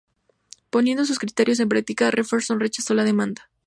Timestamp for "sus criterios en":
1.05-1.69